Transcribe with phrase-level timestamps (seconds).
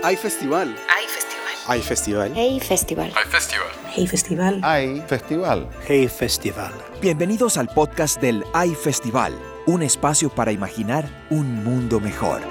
[0.00, 0.76] Hay festival.
[0.88, 1.54] Hay festival.
[1.66, 2.32] Hay festival.
[2.36, 3.12] Hey Festival.
[3.16, 3.70] Hay festival.
[3.94, 4.60] Hey Festival.
[4.62, 5.68] Hay festival.
[5.88, 6.72] Hey Festival.
[7.02, 12.42] Bienvenidos al podcast del AI Festival, un espacio para imaginar un mundo mejor.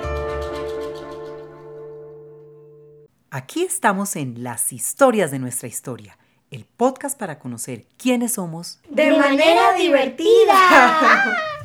[3.31, 6.17] Aquí estamos en Las historias de nuestra historia,
[6.51, 11.37] el podcast para conocer quiénes somos De manera divertida.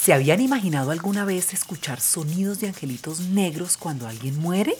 [0.00, 4.74] ¿Se habían imaginado alguna vez escuchar sonidos de angelitos negros cuando alguien muere?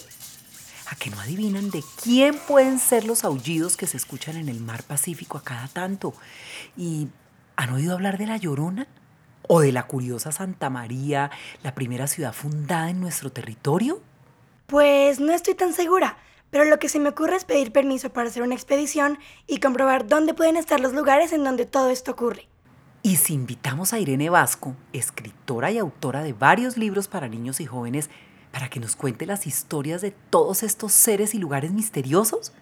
[0.90, 4.60] ¿A que no adivinan de quién pueden ser los aullidos que se escuchan en el
[4.60, 6.14] mar Pacífico a cada tanto?
[6.74, 7.08] ¿Y
[7.56, 8.86] han oído hablar de la Llorona?
[9.46, 11.30] ¿O de la curiosa Santa María,
[11.62, 14.00] la primera ciudad fundada en nuestro territorio?
[14.68, 16.16] Pues no estoy tan segura,
[16.48, 20.08] pero lo que se me ocurre es pedir permiso para hacer una expedición y comprobar
[20.08, 22.48] dónde pueden estar los lugares en donde todo esto ocurre.
[23.02, 27.66] Y si invitamos a Irene Vasco, escritora y autora de varios libros para niños y
[27.66, 28.10] jóvenes,
[28.52, 32.52] para que nos cuente las historias de todos estos seres y lugares misteriosos?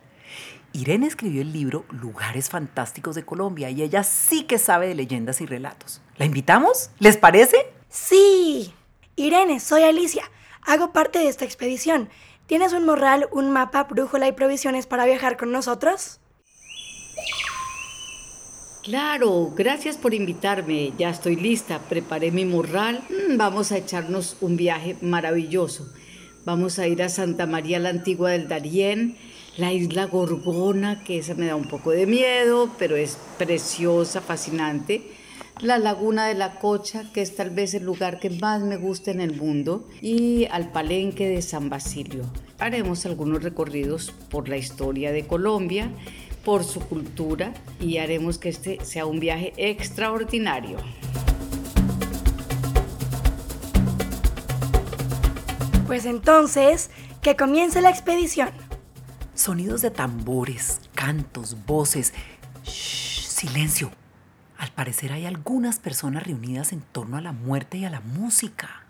[0.72, 5.41] Irene escribió el libro Lugares Fantásticos de Colombia y ella sí que sabe de leyendas
[5.41, 6.03] y relatos.
[6.19, 6.91] ¿La invitamos?
[7.00, 7.56] ¿Les parece?
[7.89, 8.73] Sí.
[9.17, 10.30] Irene, soy Alicia.
[10.62, 12.11] Hago parte de esta expedición.
[12.47, 16.20] ¿Tienes un morral, un mapa, brújula y provisiones para viajar con nosotros?
[18.89, 20.94] Claro, gracias por invitarme.
[20.97, 21.78] Ya estoy lista.
[21.91, 23.03] Preparé mi morral.
[23.11, 25.92] Mm, Vamos a echarnos un viaje maravilloso.
[26.47, 29.19] Vamos a ir a Santa María la Antigua del Darién,
[29.58, 35.02] la isla Gorgona, que esa me da un poco de miedo, pero es preciosa, fascinante.
[35.61, 39.11] La Laguna de la Cocha, que es tal vez el lugar que más me gusta
[39.11, 42.23] en el mundo, y al Palenque de San Basilio.
[42.58, 45.91] Haremos algunos recorridos por la historia de Colombia,
[46.48, 50.78] por su cultura y haremos que este sea un viaje extraordinario.
[55.86, 56.89] Pues entonces,
[57.20, 58.48] que comience la expedición.
[59.34, 62.14] Sonidos de tambores, cantos, voces.
[62.64, 63.90] Shh, silencio.
[64.56, 68.86] Al parecer hay algunas personas reunidas en torno a la muerte y a la música.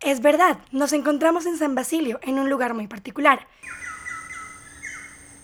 [0.00, 3.46] Es verdad, nos encontramos en San Basilio, en un lugar muy particular.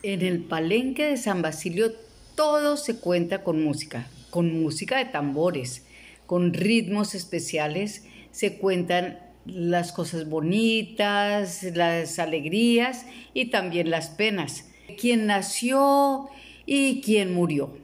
[0.04, 1.92] En el palenque de San Basilio
[2.34, 5.84] todo se cuenta con música, con música de tambores,
[6.26, 14.64] con ritmos especiales, se cuentan las cosas bonitas, las alegrías y también las penas.
[15.00, 16.28] Quién nació
[16.66, 17.76] y quién murió.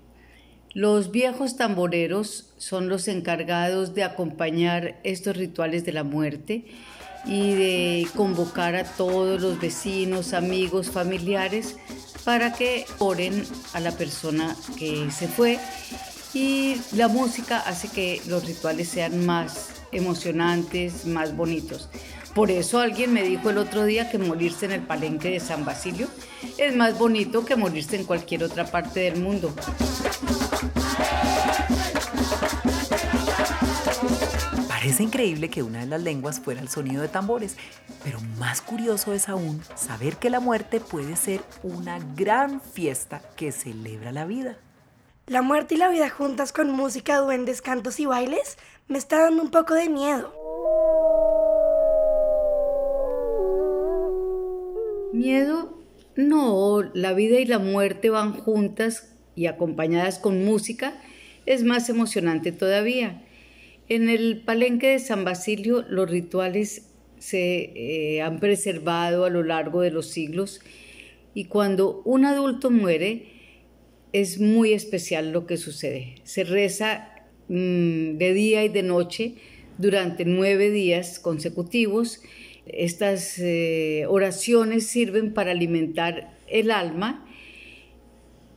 [0.74, 6.64] Los viejos tamboreros son los encargados de acompañar estos rituales de la muerte
[7.26, 11.76] y de convocar a todos los vecinos, amigos, familiares
[12.28, 15.58] para que oren a la persona que se fue
[16.34, 21.88] y la música hace que los rituales sean más emocionantes, más bonitos.
[22.34, 25.64] Por eso alguien me dijo el otro día que morirse en el palenque de San
[25.64, 26.06] Basilio
[26.58, 29.54] es más bonito que morirse en cualquier otra parte del mundo.
[34.88, 37.58] Parece increíble que una de las lenguas fuera el sonido de tambores,
[38.02, 43.52] pero más curioso es aún saber que la muerte puede ser una gran fiesta que
[43.52, 44.56] celebra la vida.
[45.26, 48.56] La muerte y la vida juntas con música, duendes, cantos y bailes
[48.86, 50.32] me está dando un poco de miedo.
[55.12, 55.78] Miedo,
[56.16, 60.98] no, la vida y la muerte van juntas y acompañadas con música,
[61.44, 63.22] es más emocionante todavía.
[63.88, 66.82] En el palenque de San Basilio los rituales
[67.18, 67.72] se
[68.16, 70.60] eh, han preservado a lo largo de los siglos
[71.32, 73.26] y cuando un adulto muere
[74.12, 76.16] es muy especial lo que sucede.
[76.24, 77.08] Se reza
[77.48, 79.34] mm, de día y de noche
[79.78, 82.20] durante nueve días consecutivos.
[82.66, 87.26] Estas eh, oraciones sirven para alimentar el alma.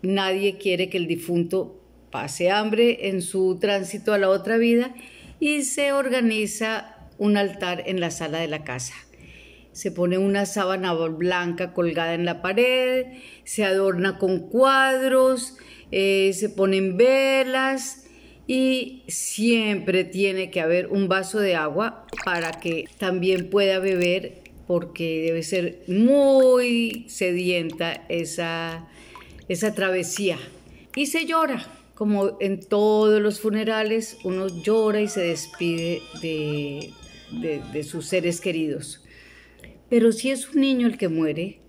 [0.01, 1.79] Nadie quiere que el difunto
[2.11, 4.93] pase hambre en su tránsito a la otra vida
[5.41, 8.93] y se organiza un altar en la sala de la casa.
[9.73, 13.07] Se pone una sábana blanca colgada en la pared,
[13.43, 15.57] se adorna con cuadros,
[15.91, 18.05] eh, se ponen velas
[18.45, 25.23] y siempre tiene que haber un vaso de agua para que también pueda beber porque
[25.25, 28.87] debe ser muy sedienta esa,
[29.47, 30.37] esa travesía.
[30.95, 31.65] Y se llora,
[31.95, 36.91] como en todos los funerales, uno llora y se despide de,
[37.71, 39.03] de, sus seres queridos.
[39.89, 41.59] Pero si es un niño el que muere,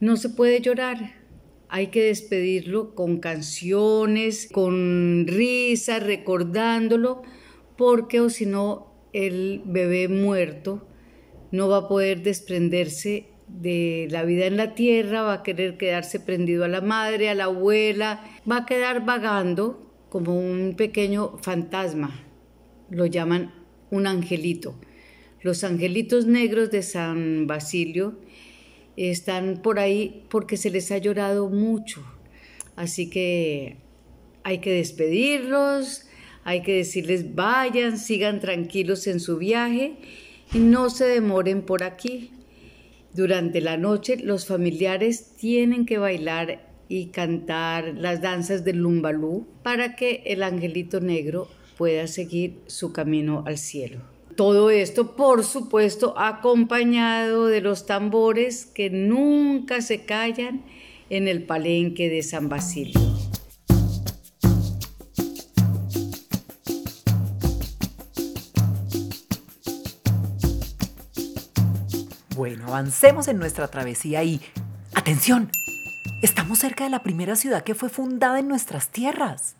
[0.00, 1.22] no se puede llorar.
[1.68, 7.22] Hay que despedirlo con canciones, con risas, recordándolo,
[7.76, 10.86] porque o si no, el bebé muerto
[11.50, 16.18] no va a poder desprenderse de la vida en la tierra, va a querer quedarse
[16.18, 22.14] prendido a la madre, a la abuela, va a quedar vagando como un pequeño fantasma,
[22.90, 23.52] lo llaman
[23.90, 24.74] un angelito.
[25.40, 28.18] Los angelitos negros de San Basilio
[28.96, 32.04] están por ahí porque se les ha llorado mucho.
[32.76, 33.76] Así que
[34.42, 36.06] hay que despedirlos,
[36.44, 39.96] hay que decirles vayan, sigan tranquilos en su viaje
[40.52, 42.30] y no se demoren por aquí.
[43.14, 49.96] Durante la noche los familiares tienen que bailar y cantar las danzas del lumbalú para
[49.96, 54.00] que el angelito negro pueda seguir su camino al cielo.
[54.36, 60.64] Todo esto, por supuesto, acompañado de los tambores que nunca se callan
[61.08, 63.00] en el palenque de San Basilio.
[72.36, 74.40] Bueno, avancemos en nuestra travesía y...
[74.94, 75.50] ¡Atención!
[76.24, 79.56] Estamos cerca de la primera ciudad que fue fundada en nuestras tierras.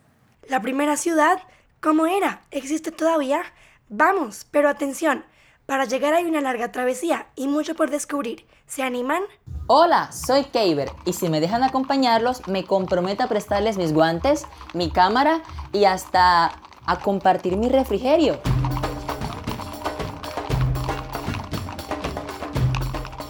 [0.48, 1.38] ¿La primera ciudad?
[1.82, 2.40] ¿Cómo era?
[2.50, 3.42] ¿Existe todavía?
[3.90, 5.26] Vamos, pero atención,
[5.66, 8.46] para llegar hay una larga travesía y mucho por descubrir.
[8.66, 9.24] ¿Se animan?
[9.66, 14.88] Hola, soy Keiber y si me dejan acompañarlos, me comprometo a prestarles mis guantes, mi
[14.88, 16.46] cámara y hasta
[16.86, 18.40] a compartir mi refrigerio.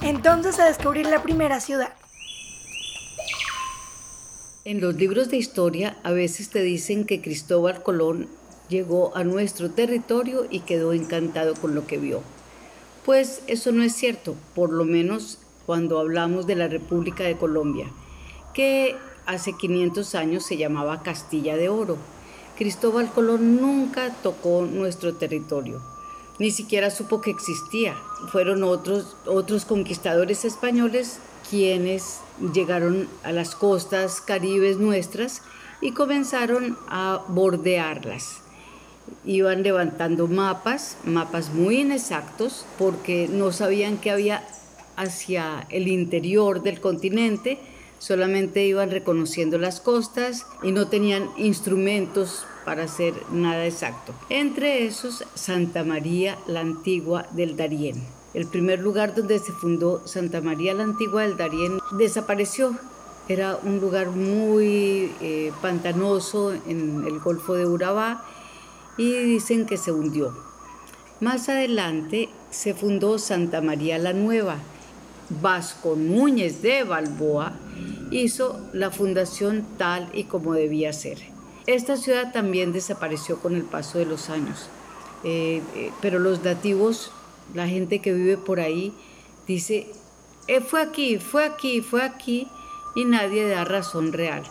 [0.02, 1.94] Entonces a descubrir la primera ciudad.
[4.66, 8.28] En los libros de historia a veces te dicen que Cristóbal Colón
[8.70, 12.22] llegó a nuestro territorio y quedó encantado con lo que vio.
[13.04, 17.88] Pues eso no es cierto, por lo menos cuando hablamos de la República de Colombia,
[18.54, 18.96] que
[19.26, 21.98] hace 500 años se llamaba Castilla de Oro.
[22.56, 25.82] Cristóbal Colón nunca tocó nuestro territorio,
[26.38, 27.96] ni siquiera supo que existía.
[28.32, 31.18] Fueron otros, otros conquistadores españoles
[31.48, 32.20] quienes
[32.52, 35.42] llegaron a las costas caribes nuestras
[35.80, 38.44] y comenzaron a bordearlas
[39.24, 44.44] iban levantando mapas, mapas muy inexactos, porque no sabían que había
[44.96, 47.58] hacia el interior del continente,
[47.98, 54.14] solamente iban reconociendo las costas y no tenían instrumentos para hacer nada exacto.
[54.30, 58.23] Entre esos, Santa María la Antigua del Darién.
[58.34, 62.76] El primer lugar donde se fundó Santa María la Antigua del Darién desapareció.
[63.28, 68.24] Era un lugar muy eh, pantanoso en el Golfo de Urabá
[68.98, 70.34] y dicen que se hundió.
[71.20, 74.58] Más adelante se fundó Santa María la Nueva.
[75.40, 77.52] Vasco Núñez de Balboa
[78.10, 81.18] hizo la fundación tal y como debía ser.
[81.66, 84.66] Esta ciudad también desapareció con el paso de los años,
[85.24, 87.10] eh, eh, pero los nativos,
[87.52, 88.92] la gente que vive por ahí,
[89.46, 89.86] dice,
[90.48, 92.48] eh, fue aquí, fue aquí, fue aquí,
[92.94, 94.44] y nadie da razón real.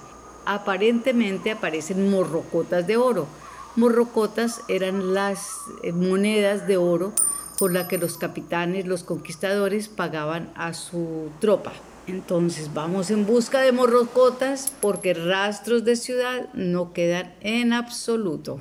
[0.45, 3.27] Aparentemente aparecen morrocotas de oro,
[3.75, 5.49] Morrocotas eran las
[5.81, 7.11] eh, monedas de oro
[7.57, 11.73] por las que los capitanes, los conquistadores pagaban a su tropa.
[12.05, 18.59] Entonces vamos en busca de morrocotas porque rastros de ciudad no quedan en absoluto.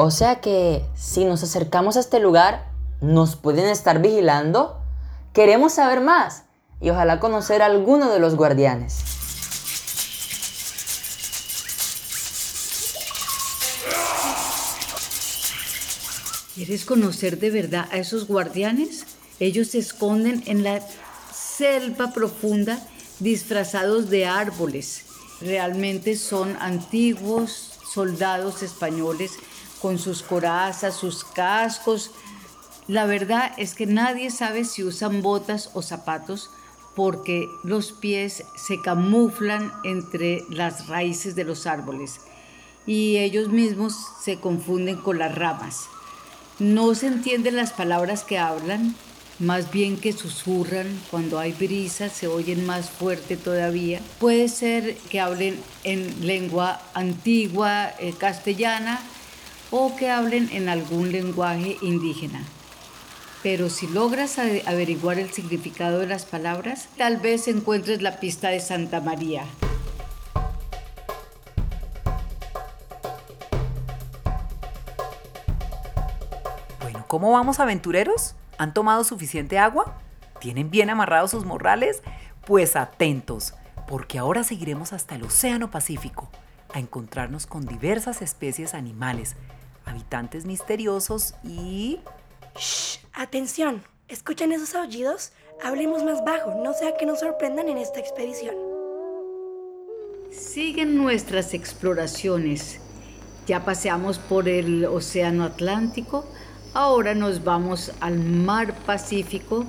[0.00, 4.80] O sea que si nos acercamos a este lugar, ¿nos pueden estar vigilando?
[5.32, 6.44] Queremos saber más
[6.80, 9.00] y ojalá conocer a alguno de los guardianes.
[16.54, 19.04] ¿Quieres conocer de verdad a esos guardianes?
[19.40, 20.80] Ellos se esconden en la
[21.34, 22.78] selva profunda
[23.18, 25.06] disfrazados de árboles.
[25.40, 29.32] Realmente son antiguos soldados españoles
[29.80, 32.10] con sus corazas, sus cascos.
[32.86, 36.50] La verdad es que nadie sabe si usan botas o zapatos
[36.94, 42.20] porque los pies se camuflan entre las raíces de los árboles
[42.86, 45.84] y ellos mismos se confunden con las ramas.
[46.58, 48.96] No se entienden las palabras que hablan,
[49.38, 54.00] más bien que susurran, cuando hay brisa se oyen más fuerte todavía.
[54.18, 59.00] Puede ser que hablen en lengua antigua, eh, castellana,
[59.70, 62.42] o que hablen en algún lenguaje indígena.
[63.42, 68.60] Pero si logras averiguar el significado de las palabras, tal vez encuentres la pista de
[68.60, 69.44] Santa María.
[77.08, 78.34] ¿Cómo vamos aventureros?
[78.58, 79.96] ¿Han tomado suficiente agua?
[80.40, 82.02] ¿Tienen bien amarrados sus morrales?
[82.44, 83.54] Pues atentos,
[83.88, 86.28] porque ahora seguiremos hasta el Océano Pacífico
[86.74, 89.36] a encontrarnos con diversas especies animales,
[89.88, 92.00] habitantes misteriosos y...
[92.56, 92.98] ¡Shh!
[93.14, 95.32] Atención, ¿escuchan esos aullidos?
[95.62, 98.54] Hablemos más bajo, no sea que nos sorprendan en esta expedición.
[100.30, 102.80] Siguen nuestras exploraciones.
[103.46, 106.26] Ya paseamos por el Océano Atlántico,
[106.74, 109.64] ahora nos vamos al Mar Pacífico,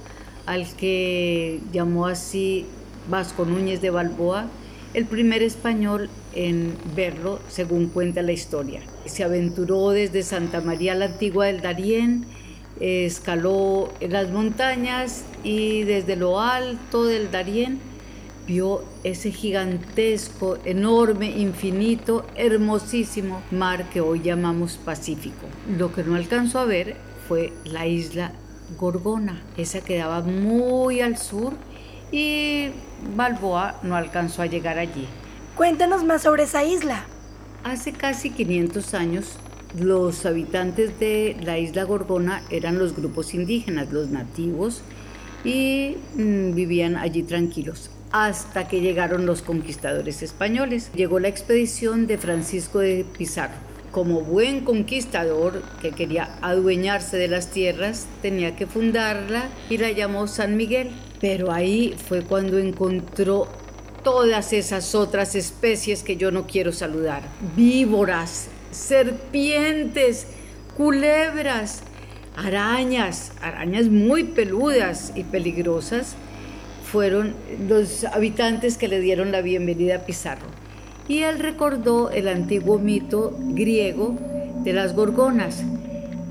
[0.45, 2.65] al que llamó así
[3.09, 4.47] Vasco Núñez de Balboa,
[4.93, 8.81] el primer español en verlo, según cuenta la historia.
[9.05, 12.25] Se aventuró desde Santa María la Antigua del Darién,
[12.79, 17.79] escaló las montañas y desde lo alto del Darién
[18.47, 25.45] vio ese gigantesco, enorme, infinito, hermosísimo mar que hoy llamamos Pacífico.
[25.77, 26.95] Lo que no alcanzó a ver
[27.27, 28.31] fue la isla
[28.79, 29.43] Gorgona.
[29.55, 31.53] Esa quedaba muy al sur
[32.11, 32.69] y
[33.15, 35.07] Balboa no alcanzó a llegar allí.
[35.55, 37.05] Cuéntanos más sobre esa isla.
[37.63, 39.37] Hace casi 500 años,
[39.77, 44.81] los habitantes de la isla Gorgona eran los grupos indígenas, los nativos,
[45.43, 50.91] y mm, vivían allí tranquilos hasta que llegaron los conquistadores españoles.
[50.95, 53.53] Llegó la expedición de Francisco de Pizarro.
[53.91, 60.27] Como buen conquistador que quería adueñarse de las tierras, tenía que fundarla y la llamó
[60.27, 60.91] San Miguel.
[61.19, 63.47] Pero ahí fue cuando encontró
[64.03, 67.23] todas esas otras especies que yo no quiero saludar.
[67.55, 70.27] Víboras, serpientes,
[70.77, 71.83] culebras,
[72.35, 76.15] arañas, arañas muy peludas y peligrosas
[76.89, 77.35] fueron
[77.67, 80.47] los habitantes que le dieron la bienvenida a Pizarro.
[81.07, 84.15] Y él recordó el antiguo mito griego
[84.63, 85.63] de las gorgonas.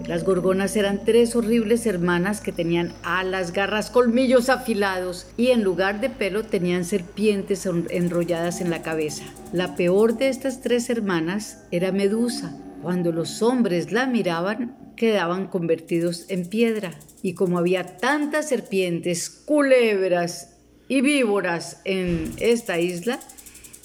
[0.09, 6.01] Las gorgonas eran tres horribles hermanas que tenían alas, garras, colmillos afilados y en lugar
[6.01, 9.25] de pelo tenían serpientes enrolladas en la cabeza.
[9.53, 12.57] La peor de estas tres hermanas era Medusa.
[12.81, 16.95] Cuando los hombres la miraban, quedaban convertidos en piedra.
[17.23, 20.57] Y como había tantas serpientes, culebras
[20.89, 23.21] y víboras en esta isla,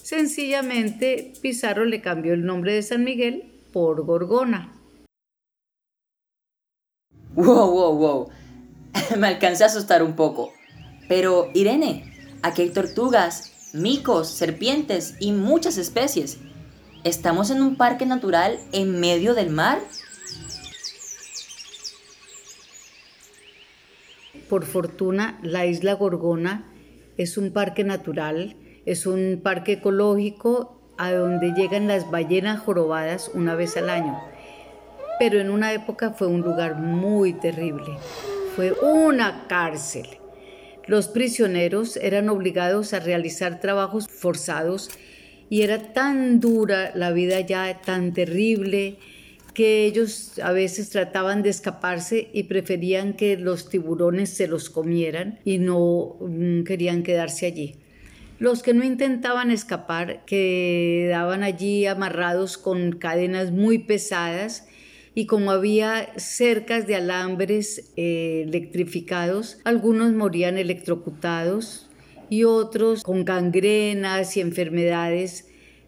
[0.01, 4.71] sencillamente Pizarro le cambió el nombre de San Miguel por Gorgona.
[7.35, 8.29] Wow, wow, wow.
[9.17, 10.53] Me alcancé a asustar un poco.
[11.07, 12.13] Pero, Irene,
[12.43, 16.37] aquí hay tortugas, micos, serpientes y muchas especies.
[17.03, 19.79] ¿Estamos en un parque natural en medio del mar?
[24.47, 26.71] Por fortuna, la isla Gorgona
[27.17, 33.55] es un parque natural, es un parque ecológico a donde llegan las ballenas jorobadas una
[33.55, 34.32] vez al año.
[35.19, 37.97] Pero en una época fue un lugar muy terrible.
[38.55, 40.07] Fue una cárcel.
[40.85, 44.89] Los prisioneros eran obligados a realizar trabajos forzados
[45.49, 48.97] y era tan dura la vida ya, tan terrible,
[49.53, 55.39] que ellos a veces trataban de escaparse y preferían que los tiburones se los comieran
[55.45, 57.75] y no mm, querían quedarse allí.
[58.39, 64.67] Los que no intentaban escapar quedaban allí amarrados con cadenas muy pesadas
[65.15, 71.89] y como había cercas de alambres eh, electrificados, algunos morían electrocutados
[72.29, 75.47] y otros con gangrenas y enfermedades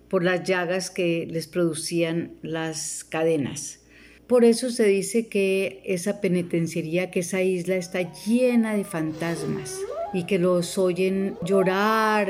[0.10, 3.80] por las llagas que les producían las cadenas.
[4.28, 9.80] Por eso se dice que esa penitenciaría, que esa isla está llena de fantasmas
[10.14, 12.30] y que los oyen llorar,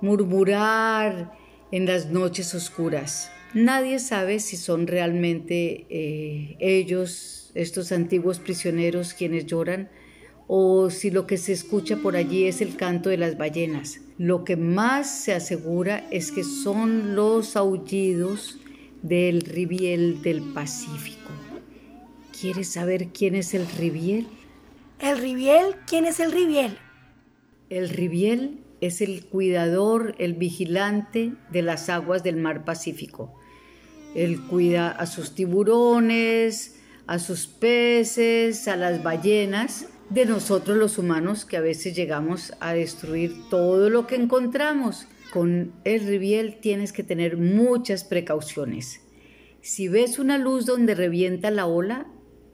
[0.00, 1.32] murmurar
[1.70, 3.30] en las noches oscuras.
[3.54, 9.88] Nadie sabe si son realmente eh, ellos, estos antiguos prisioneros, quienes lloran,
[10.48, 14.00] o si lo que se escucha por allí es el canto de las ballenas.
[14.18, 18.58] Lo que más se asegura es que son los aullidos
[19.02, 21.30] del ribiel del Pacífico.
[22.38, 24.26] ¿Quieres saber quién es el ribiel?
[24.98, 25.76] ¿El ribiel?
[25.86, 26.76] ¿Quién es el ribiel?
[27.70, 33.38] El ribiel es el cuidador, el vigilante de las aguas del mar Pacífico.
[34.14, 41.44] Él cuida a sus tiburones, a sus peces, a las ballenas de nosotros los humanos
[41.44, 45.06] que a veces llegamos a destruir todo lo que encontramos.
[45.32, 49.00] Con el ribiel tienes que tener muchas precauciones.
[49.60, 52.06] Si ves una luz donde revienta la ola,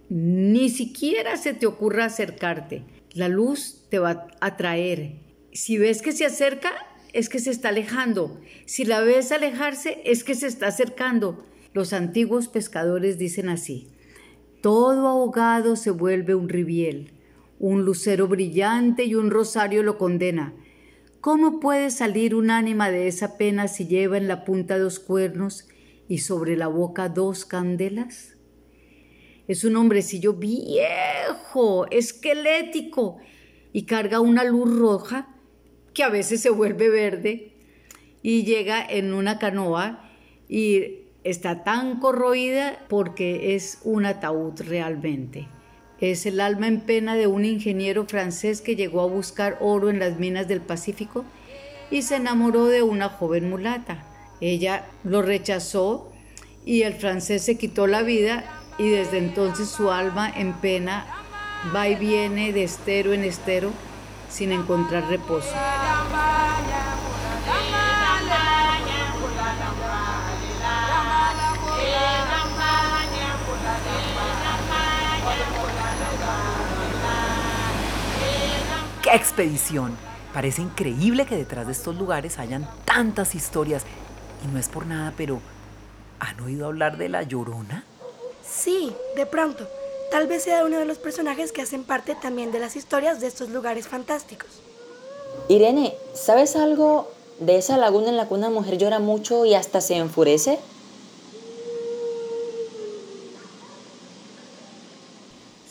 [0.08, 2.84] ni siquiera se te ocurra acercarte.
[3.12, 5.16] La luz te va a atraer.
[5.52, 6.72] Si ves que se acerca,
[7.12, 8.40] es que se está alejando.
[8.66, 11.44] Si la ves alejarse, es que se está acercando.
[11.72, 13.88] Los antiguos pescadores dicen así,
[14.60, 17.12] todo ahogado se vuelve un ribiel
[17.58, 20.54] Un lucero brillante y un rosario lo condena.
[21.20, 25.68] ¿Cómo puede salir un ánima de esa pena si lleva en la punta dos cuernos
[26.08, 28.36] y sobre la boca dos candelas?
[29.46, 33.18] Es un hombrecillo viejo, esquelético,
[33.72, 35.39] y carga una luz roja
[35.94, 37.52] que a veces se vuelve verde
[38.22, 40.08] y llega en una canoa
[40.48, 45.48] y está tan corroída porque es un ataúd realmente.
[46.00, 49.98] Es el alma en pena de un ingeniero francés que llegó a buscar oro en
[49.98, 51.24] las minas del Pacífico
[51.90, 54.06] y se enamoró de una joven mulata.
[54.40, 56.10] Ella lo rechazó
[56.64, 58.44] y el francés se quitó la vida
[58.78, 61.06] y desde entonces su alma en pena
[61.74, 63.70] va y viene de estero en estero
[64.30, 65.54] sin encontrar reposo.
[79.02, 79.96] ¡Qué expedición!
[80.32, 83.84] Parece increíble que detrás de estos lugares hayan tantas historias.
[84.44, 85.40] Y no es por nada, pero
[86.20, 87.84] ¿han oído hablar de la Llorona?
[88.42, 89.66] Sí, de pronto.
[90.10, 93.28] Tal vez sea uno de los personajes que hacen parte también de las historias de
[93.28, 94.48] estos lugares fantásticos.
[95.48, 99.80] Irene, ¿sabes algo de esa laguna en la que una mujer llora mucho y hasta
[99.80, 100.58] se enfurece?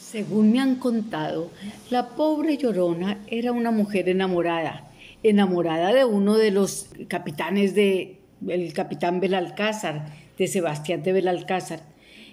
[0.09, 1.49] Según me han contado,
[1.91, 4.89] la pobre Llorona era una mujer enamorada,
[5.21, 11.81] enamorada de uno de los capitanes de el capitán Belalcázar, de Sebastián de Belalcázar.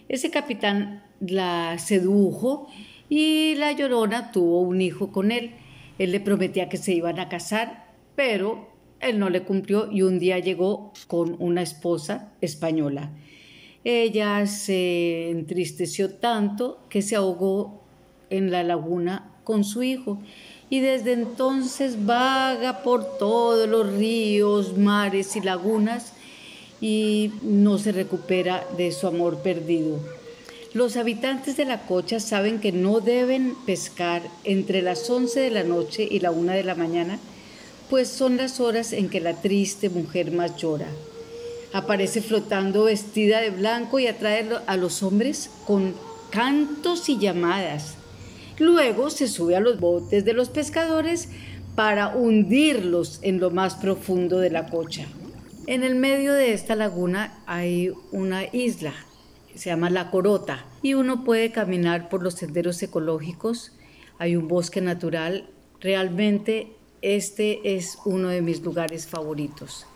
[0.08, 2.68] Ese capitán la sedujo
[3.08, 5.52] y la llorona tuvo un hijo con él.
[5.98, 8.68] Él le prometía que se iban a casar, pero
[9.00, 13.10] él no le cumplió y un día llegó con una esposa española.
[13.84, 17.82] Ella se entristeció tanto que se ahogó
[18.30, 20.18] en la laguna con su hijo
[20.68, 26.15] y desde entonces vaga por todos los ríos, mares y lagunas
[26.80, 29.98] y no se recupera de su amor perdido.
[30.74, 35.64] Los habitantes de la cocha saben que no deben pescar entre las 11 de la
[35.64, 37.18] noche y la 1 de la mañana,
[37.88, 40.88] pues son las horas en que la triste mujer más llora.
[41.72, 45.94] Aparece flotando vestida de blanco y atrae a los hombres con
[46.30, 47.94] cantos y llamadas.
[48.58, 51.28] Luego se sube a los botes de los pescadores
[51.74, 55.06] para hundirlos en lo más profundo de la cocha.
[55.66, 58.94] En el medio de esta laguna hay una isla
[59.56, 63.72] se llama La Corota, y uno puede caminar por los senderos ecológicos,
[64.18, 65.48] hay un bosque natural,
[65.80, 69.86] realmente este es uno de mis lugares favoritos.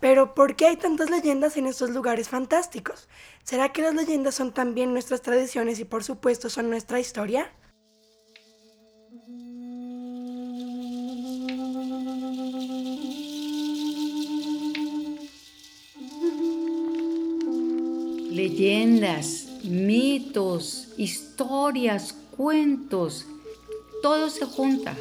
[0.00, 3.08] Pero ¿por qué hay tantas leyendas en estos lugares fantásticos?
[3.44, 7.52] ¿Será que las leyendas son también nuestras tradiciones y por supuesto son nuestra historia?
[18.40, 23.26] Leyendas, mitos, historias, cuentos,
[24.02, 24.96] todo se junta.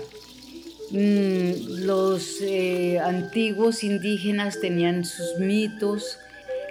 [0.91, 6.17] Mm, los eh, antiguos indígenas tenían sus mitos,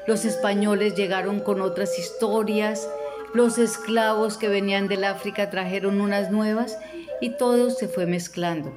[0.06, 2.86] los españoles llegaron con otras historias,
[3.32, 6.76] los esclavos que venían del África trajeron unas nuevas
[7.22, 8.74] y todo se fue mezclando.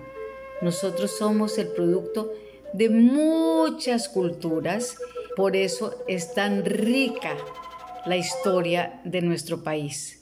[0.62, 2.32] Nosotros somos el producto
[2.72, 4.96] de muchas culturas,
[5.36, 7.36] por eso es tan rica
[8.06, 10.22] la historia de nuestro país.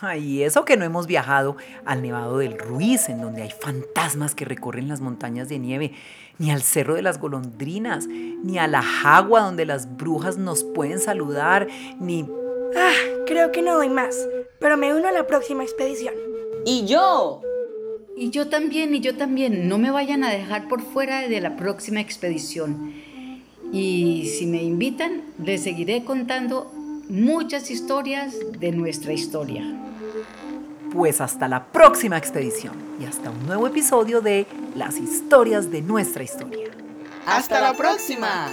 [0.00, 4.44] Ay, eso que no hemos viajado al Nevado del Ruiz, en donde hay fantasmas que
[4.44, 5.92] recorren las montañas de nieve,
[6.38, 10.98] ni al Cerro de las Golondrinas, ni a la Jagua, donde las brujas nos pueden
[10.98, 11.66] saludar,
[11.98, 12.28] ni...
[12.76, 12.92] Ah,
[13.26, 14.28] creo que no doy más,
[14.60, 16.12] pero me uno a la próxima expedición.
[16.66, 17.40] ¡Y yo!
[18.18, 19.68] Y yo también, y yo también.
[19.68, 22.92] No me vayan a dejar por fuera de la próxima expedición.
[23.72, 26.72] Y si me invitan, les seguiré contando
[27.08, 29.64] muchas historias de nuestra historia.
[30.92, 36.22] Pues hasta la próxima expedición y hasta un nuevo episodio de Las historias de nuestra
[36.22, 36.68] historia.
[37.26, 38.48] ¡Hasta la próxima!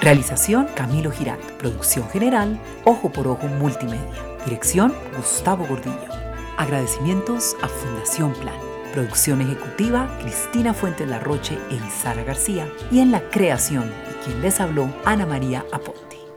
[0.00, 1.42] Realización Camilo Giralt.
[1.52, 4.38] Producción general Ojo por Ojo Multimedia.
[4.44, 6.12] Dirección Gustavo Gordillo.
[6.56, 8.54] Agradecimientos a Fundación Plan.
[8.92, 12.68] Producción ejecutiva Cristina Fuentes Larroche e Isara García.
[12.90, 16.27] Y en la creación y quien les habló Ana María Aponte.